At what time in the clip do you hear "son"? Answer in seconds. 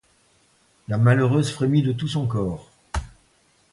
2.07-2.25